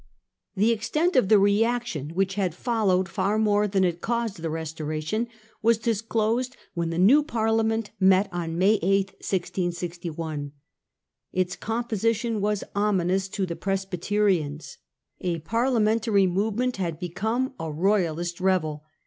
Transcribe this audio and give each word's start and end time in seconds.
The 0.55 0.71
extent 0.71 1.15
of 1.15 1.29
the 1.29 1.37
reaction 1.37 2.09
which 2.15 2.33
had 2.33 2.55
followed 2.55 3.07
far 3.07 3.37
more 3.37 3.67
than 3.67 3.83
it 3.83 4.01
caused 4.01 4.41
the 4.41 4.49
Restoration, 4.49 5.27
was 5.61 5.77
disclosed 5.77 6.57
when 6.73 6.89
the 6.89 6.97
new 6.97 7.21
Parliament 7.21 7.91
met 7.99 8.27
on 8.31 8.57
May 8.57 8.79
8, 8.81 9.11
1661. 9.21 10.53
Its 11.33 11.55
of°the°new 11.55 11.55
n 11.55 11.59
composition 11.61 12.41
was 12.41 12.63
ominous 12.75 13.27
to 13.29 13.45
the 13.45 13.55
Presbyterians, 13.55 14.79
parliament, 15.19 15.45
Parliamentary 15.45 16.25
movement 16.25 16.77
had 16.77 16.99
become 16.99 17.53
a 17.59 17.71
Royalist 17.71 18.39
revel. 18.41 18.83